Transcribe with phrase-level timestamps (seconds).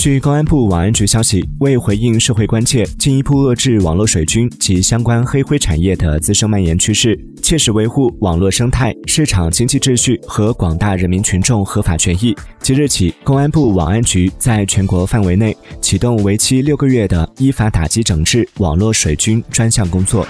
[0.00, 12.34] 据公安部网安局消息为回应社会关切进一步遏制网络水军及相关黑灰产业的滋生蔓延趋势切实维护网络生态市场经济秩序和广大人民群众合法权益。
[12.60, 20.26] 即日起公安部网安局在全国范围内启动为期六个月的依法打击整治网络水军专项工作。